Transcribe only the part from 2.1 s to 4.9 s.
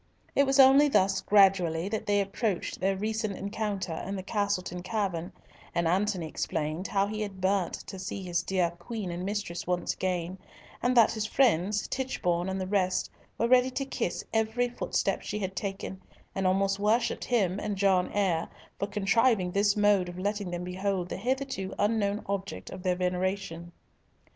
approached their recent encounter in the Castleton